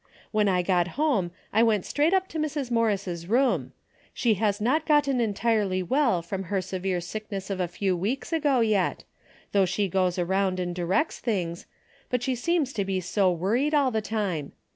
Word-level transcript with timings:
When 0.31 0.49
I 0.49 0.63
got 0.63 0.87
home 0.97 1.29
I 1.53 1.61
went 1.61 1.85
straight 1.85 2.11
up 2.11 2.27
to 2.29 2.39
Mrs. 2.39 2.71
Morris' 2.71 3.27
room. 3.27 3.71
She 4.15 4.33
has 4.33 4.59
not 4.59 4.87
gotten 4.87 5.21
entirely 5.21 5.83
well 5.83 6.23
from 6.23 6.45
her 6.45 6.59
severe 6.59 6.99
sickness 6.99 7.51
of 7.51 7.59
a 7.59 7.67
few 7.67 7.95
weeks 7.95 8.33
ago 8.33 8.61
yet, 8.61 9.03
though 9.51 9.65
she 9.65 9.87
goes 9.87 10.17
around 10.17 10.59
and 10.59 10.73
directs 10.73 11.19
things, 11.19 11.67
but 12.09 12.23
she 12.23 12.33
seems 12.33 12.73
to 12.73 12.83
be 12.83 12.99
so 12.99 13.31
worried 13.31 13.75
all 13.75 13.91
the 13.91 14.01
time. 14.01 14.53